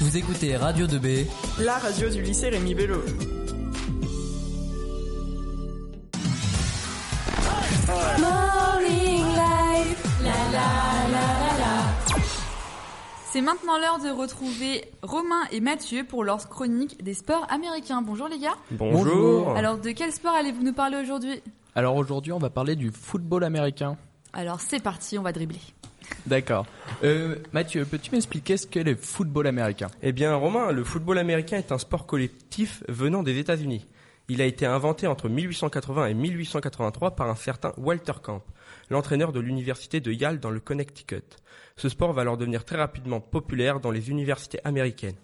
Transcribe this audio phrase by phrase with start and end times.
[0.00, 1.26] Vous écoutez Radio 2B,
[1.58, 3.02] la radio du lycée Rémi Bello.
[13.26, 18.00] C'est maintenant l'heure de retrouver Romain et Mathieu pour leur chronique des sports américains.
[18.00, 18.56] Bonjour les gars.
[18.70, 19.54] Bonjour.
[19.54, 21.42] Alors de quel sport allez-vous nous parler aujourd'hui?
[21.74, 23.98] Alors aujourd'hui, on va parler du football américain.
[24.32, 25.60] Alors c'est parti, on va dribbler.
[26.26, 26.66] D'accord.
[27.02, 29.88] Euh, Mathieu, peux-tu m'expliquer ce qu'est le football américain?
[30.02, 33.86] Eh bien, Romain, le football américain est un sport collectif venant des États-Unis.
[34.28, 38.44] Il a été inventé entre 1880 et 1883 par un certain Walter Camp,
[38.88, 41.24] l'entraîneur de l'université de Yale dans le Connecticut.
[41.76, 45.16] Ce sport va alors devenir très rapidement populaire dans les universités américaines.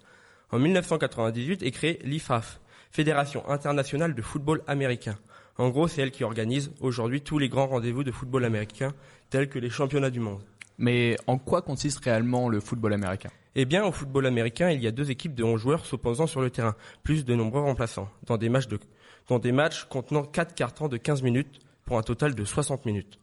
[0.51, 2.59] En 1998 est créée l'IFAF,
[2.91, 5.17] Fédération internationale de football américain.
[5.57, 8.93] En gros, c'est elle qui organise aujourd'hui tous les grands rendez-vous de football américain,
[9.29, 10.41] tels que les championnats du monde.
[10.77, 13.29] Mais en quoi consiste réellement le football américain?
[13.55, 16.41] Eh bien, au football américain, il y a deux équipes de 11 joueurs s'opposant sur
[16.41, 18.79] le terrain, plus de nombreux remplaçants, dans des matchs, de,
[19.27, 23.19] dans des matchs contenant 4 cartons de 15 minutes pour un total de 60 minutes.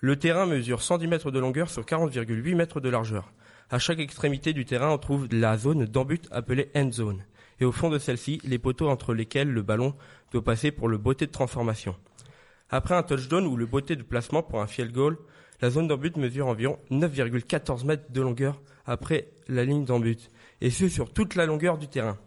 [0.00, 3.32] Le terrain mesure 110 mètres de longueur sur 40,8 mètres de largeur.
[3.70, 7.24] À chaque extrémité du terrain, on trouve la zone d'embut appelée end zone.
[7.58, 9.94] Et au fond de celle-ci, les poteaux entre lesquels le ballon
[10.32, 11.96] doit passer pour le beauté de transformation.
[12.68, 15.16] Après un touchdown ou le beauté de placement pour un field goal,
[15.60, 20.88] la zone d'embut mesure environ 9,14 mètres de longueur après la ligne d'embut, et ce
[20.88, 22.18] sur toute la longueur du terrain.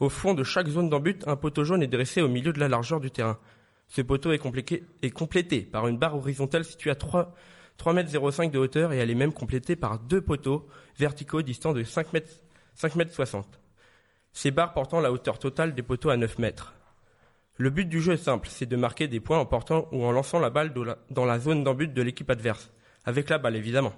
[0.00, 2.68] Au fond de chaque zone d'embut, un poteau jaune est dressé au milieu de la
[2.68, 3.38] largeur du terrain.
[3.88, 7.34] Ce poteau est, complété par une barre horizontale située à 3,
[7.76, 10.66] 3 mètres 05 de hauteur et elle est même complétée par deux poteaux
[10.98, 12.32] verticaux distants de 5 mètres,
[12.74, 13.46] 5 mètres 60.
[14.32, 16.74] Ces barres portant la hauteur totale des poteaux à 9 mètres.
[17.58, 20.12] Le but du jeu est simple, c'est de marquer des points en portant ou en
[20.12, 20.72] lançant la balle
[21.10, 22.70] dans la zone d'embut de l'équipe adverse,
[23.04, 23.92] avec la balle évidemment.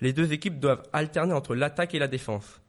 [0.00, 2.60] Les deux équipes doivent alterner entre l'attaque et la défense.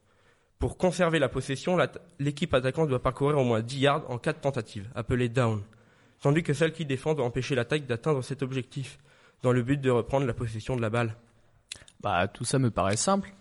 [0.58, 1.78] Pour conserver la possession,
[2.20, 5.64] l'équipe attaquante doit parcourir au moins 10 yards en cas de tentative, appelée down,
[6.22, 8.98] tandis que celle qui défend doit empêcher l'attaque d'atteindre cet objectif,
[9.42, 11.16] dans le but de reprendre la possession de la balle.
[12.02, 13.34] Bah, tout ça me paraît simple.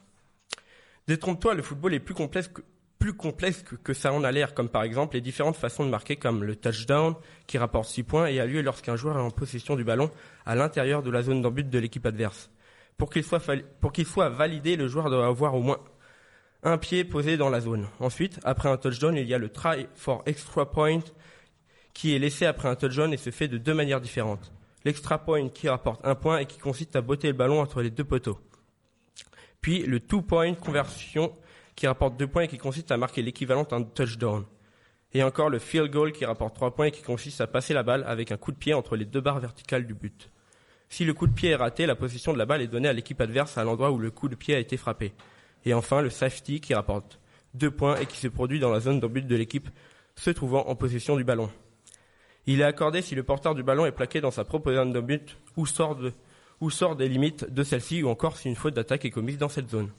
[1.08, 2.60] Détrompe-toi, le football est plus complexe que,
[3.08, 6.16] plus complexe que, ça en a l'air, comme par exemple les différentes façons de marquer,
[6.16, 7.14] comme le touchdown,
[7.46, 10.10] qui rapporte 6 points et a lieu lorsqu'un joueur est en possession du ballon
[10.44, 12.50] à l'intérieur de la zone d'embut de l'équipe adverse.
[12.98, 13.40] Pour qu'il soit,
[13.80, 15.78] pour qu'il soit validé, le joueur doit avoir au moins
[16.62, 17.88] un pied posé dans la zone.
[17.98, 21.00] Ensuite, après un touchdown, il y a le try for extra point,
[21.94, 24.52] qui est laissé après un touchdown et se fait de deux manières différentes.
[24.84, 27.90] L'extra point qui rapporte un point et qui consiste à botter le ballon entre les
[27.90, 28.38] deux poteaux.
[29.62, 31.32] Puis le two point conversion
[31.78, 34.44] qui rapporte deux points et qui consiste à marquer l'équivalent d'un touchdown.
[35.14, 37.84] Et encore le field goal qui rapporte trois points et qui consiste à passer la
[37.84, 40.28] balle avec un coup de pied entre les deux barres verticales du but.
[40.88, 42.92] Si le coup de pied est raté, la possession de la balle est donnée à
[42.92, 45.12] l'équipe adverse à l'endroit où le coup de pied a été frappé.
[45.64, 47.20] Et enfin le safety qui rapporte
[47.54, 49.68] deux points et qui se produit dans la zone d'embut de l'équipe
[50.16, 51.48] se trouvant en possession du ballon.
[52.46, 55.00] Il est accordé si le porteur du ballon est plaqué dans sa propre zone de
[55.00, 56.12] but ou sort, de,
[56.60, 59.48] ou sort des limites de celle-ci ou encore si une faute d'attaque est commise dans
[59.48, 59.90] cette zone.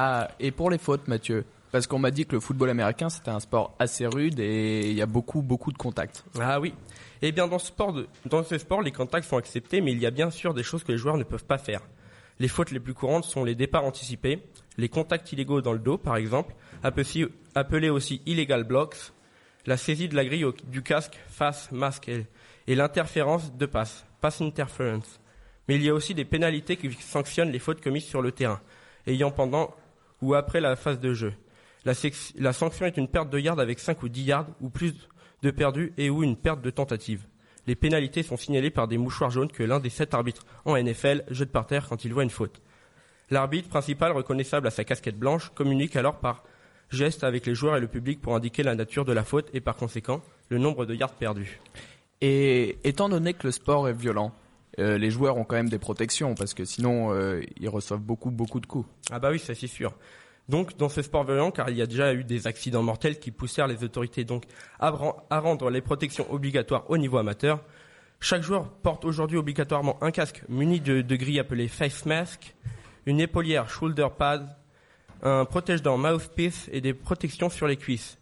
[0.00, 3.32] Ah, et pour les fautes, Mathieu Parce qu'on m'a dit que le football américain, c'était
[3.32, 6.22] un sport assez rude et il y a beaucoup, beaucoup de contacts.
[6.38, 6.72] Ah oui.
[7.20, 10.06] Eh bien, dans ce, sport dans ce sport, les contacts sont acceptés, mais il y
[10.06, 11.80] a bien sûr des choses que les joueurs ne peuvent pas faire.
[12.38, 14.40] Les fautes les plus courantes sont les départs anticipés,
[14.76, 16.54] les contacts illégaux dans le dos, par exemple,
[16.84, 18.94] appelés aussi illegal blocks,
[19.66, 22.24] la saisie de la grille du casque face masque et,
[22.68, 25.18] et l'interférence de passe, pass interference.
[25.66, 28.60] Mais il y a aussi des pénalités qui sanctionnent les fautes commises sur le terrain,
[29.04, 29.74] ayant pendant
[30.22, 31.32] ou après la phase de jeu.
[31.84, 34.94] La, sanction est une perte de yards avec 5 ou 10 yards ou plus
[35.42, 37.22] de perdus et ou une perte de tentative.
[37.66, 41.24] Les pénalités sont signalées par des mouchoirs jaunes que l'un des sept arbitres en NFL
[41.30, 42.60] jette par terre quand il voit une faute.
[43.30, 46.44] L'arbitre principal, reconnaissable à sa casquette blanche, communique alors par
[46.90, 49.60] geste avec les joueurs et le public pour indiquer la nature de la faute et
[49.60, 51.60] par conséquent le nombre de yards perdus.
[52.20, 54.32] Et étant donné que le sport est violent,
[54.78, 58.30] euh, les joueurs ont quand même des protections parce que sinon euh, ils reçoivent beaucoup
[58.30, 58.88] beaucoup de coups.
[59.10, 59.94] Ah bah oui, ça c'est sûr.
[60.48, 63.30] Donc dans ce sport violent, car il y a déjà eu des accidents mortels qui
[63.30, 64.44] poussèrent les autorités donc
[64.78, 67.62] à, rendre les protections obligatoires au niveau amateur,
[68.20, 72.54] chaque joueur porte aujourd'hui obligatoirement un casque muni de, de grilles appelées face mask,
[73.04, 74.48] une épaulière shoulder pad,
[75.22, 78.18] un protège-dents mouthpiece et des protections sur les cuisses,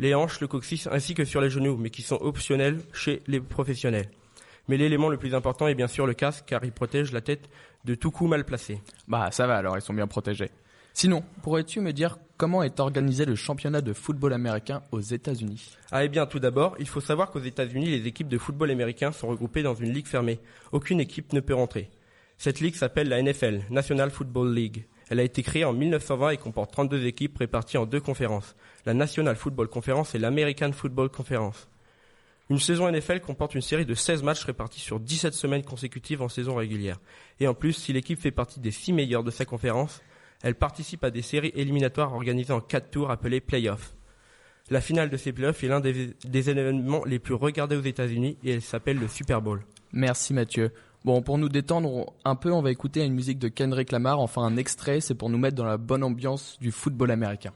[0.00, 3.40] les hanches, le coccyx ainsi que sur les genoux, mais qui sont optionnels chez les
[3.40, 4.10] professionnels.
[4.68, 7.48] Mais l'élément le plus important est bien sûr le casque car il protège la tête
[7.84, 8.80] de tout coup mal placé.
[9.06, 10.50] Bah ça va alors, ils sont bien protégés.
[10.92, 15.76] Sinon, pourrais-tu me dire comment est organisé le championnat de football américain aux États-Unis?
[15.92, 19.12] Ah eh bien tout d'abord, il faut savoir qu'aux États-Unis, les équipes de football américain
[19.12, 20.40] sont regroupées dans une ligue fermée.
[20.72, 21.90] Aucune équipe ne peut rentrer.
[22.36, 24.86] Cette ligue s'appelle la NFL, National Football League.
[25.08, 28.92] Elle a été créée en 1920 et comporte 32 équipes réparties en deux conférences, la
[28.92, 31.68] National Football Conference et l'American Football Conference.
[32.50, 36.28] Une saison NFL comporte une série de 16 matchs répartis sur 17 semaines consécutives en
[36.28, 36.98] saison régulière.
[37.40, 40.00] Et en plus, si l'équipe fait partie des 6 meilleurs de sa conférence,
[40.42, 43.94] elle participe à des séries éliminatoires organisées en 4 tours appelées playoffs.
[44.70, 48.38] La finale de ces playoffs est l'un des, des événements les plus regardés aux États-Unis
[48.44, 49.64] et elle s'appelle le Super Bowl.
[49.92, 50.72] Merci Mathieu.
[51.04, 54.42] Bon, pour nous détendre un peu, on va écouter une musique de Kendrick Lamar, enfin
[54.42, 57.52] un extrait, c'est pour nous mettre dans la bonne ambiance du football américain.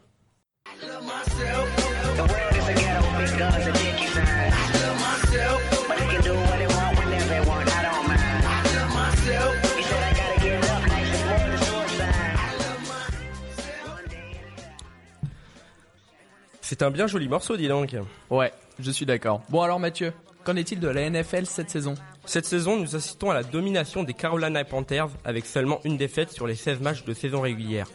[16.72, 17.94] C'est un bien joli morceau, dis donc.
[18.30, 19.42] Ouais, je suis d'accord.
[19.50, 21.94] Bon alors Mathieu, qu'en est-il de la NFL cette saison?
[22.24, 26.46] Cette saison, nous assistons à la domination des Carolina Panthers avec seulement une défaite sur
[26.46, 27.88] les 16 matchs de saison régulière.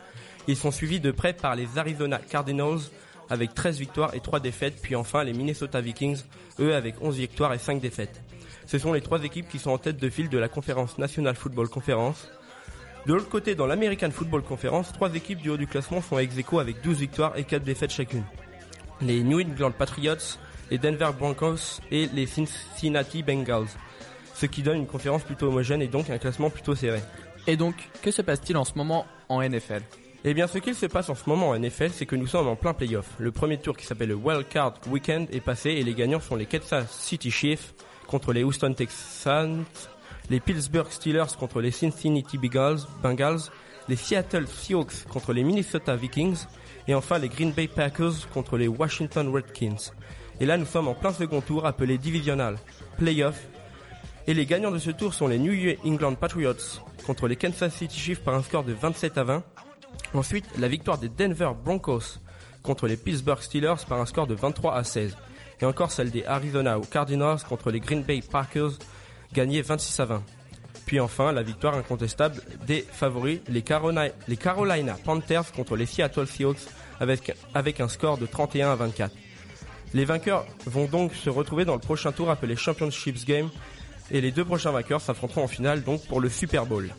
[0.47, 2.91] Ils sont suivis de près par les Arizona Cardinals
[3.29, 6.21] avec 13 victoires et 3 défaites, puis enfin les Minnesota Vikings,
[6.59, 8.21] eux avec 11 victoires et 5 défaites.
[8.67, 11.35] Ce sont les trois équipes qui sont en tête de file de la conférence National
[11.35, 12.29] Football Conference.
[13.05, 16.37] De l'autre côté, dans l'American Football Conference, trois équipes du haut du classement sont ex
[16.37, 18.25] aequo avec 12 victoires et 4 défaites chacune.
[18.99, 20.37] Les New England Patriots,
[20.69, 23.69] les Denver Broncos et les Cincinnati Bengals.
[24.33, 26.99] Ce qui donne une conférence plutôt homogène et donc un classement plutôt serré.
[27.47, 29.83] Et donc, que se passe-t-il en ce moment en NFL
[30.29, 32.49] Eh bien, ce qu'il se passe en ce moment en NFL, c'est que nous sommes
[32.49, 33.05] en plein playoff.
[33.17, 36.35] Le premier tour qui s'appelle le Wild Card Weekend est passé et les gagnants sont
[36.35, 37.73] les Kansas City Chiefs
[38.07, 39.63] contre les Houston Texans,
[40.29, 43.39] les Pittsburgh Steelers contre les Cincinnati Bengals,
[43.87, 46.39] les Seattle Seahawks contre les Minnesota Vikings
[46.89, 49.93] et enfin les Green Bay Packers contre les Washington Redskins.
[50.41, 52.57] Et là, nous sommes en plein second tour appelé Divisional,
[52.97, 53.47] Playoff.
[54.27, 57.97] Et les gagnants de ce tour sont les New England Patriots contre les Kansas City
[57.97, 59.43] Chiefs par un score de 27 à 20.
[60.13, 62.19] Ensuite, la victoire des Denver Broncos
[62.63, 65.15] contre les Pittsburgh Steelers par un score de 23 à 16.
[65.61, 68.73] Et encore celle des Arizona Cardinals contre les Green Bay Packers
[69.33, 70.23] gagnée 26 à 20.
[70.85, 76.67] Puis enfin, la victoire incontestable des favoris, les Carolina, Panthers contre les Seattle Seahawks
[76.99, 79.13] avec, avec un score de 31 à 24.
[79.93, 83.49] Les vainqueurs vont donc se retrouver dans le prochain tour appelé Championships Game
[84.11, 86.93] et les deux prochains vainqueurs s'affronteront en finale donc pour le Super Bowl.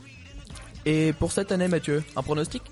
[0.86, 2.62] Et pour cette année Mathieu, un pronostic?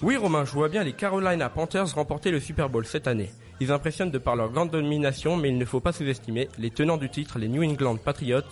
[0.00, 3.30] Oui Romain, je vois bien les Carolina Panthers remporter le Super Bowl cette année.
[3.60, 6.96] Ils impressionnent de par leur grande domination mais il ne faut pas sous-estimer les tenants
[6.96, 8.42] du titre, les New England Patriots,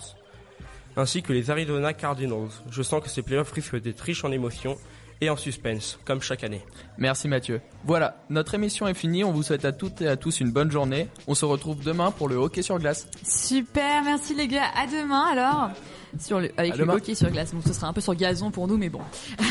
[0.97, 2.49] ainsi que les Arizona Cardinals.
[2.69, 4.77] Je sens que ces playoffs risquent d'être riches en émotions
[5.21, 6.61] et en suspense, comme chaque année.
[6.97, 7.61] Merci Mathieu.
[7.85, 9.23] Voilà, notre émission est finie.
[9.23, 11.07] On vous souhaite à toutes et à tous une bonne journée.
[11.27, 13.07] On se retrouve demain pour le hockey sur glace.
[13.23, 14.69] Super, merci les gars.
[14.75, 15.71] À demain alors.
[16.19, 16.93] Sur le, avec À le demain.
[16.95, 17.53] hockey sur glace.
[17.53, 19.01] Bon, ce sera un peu sur gazon pour nous, mais bon.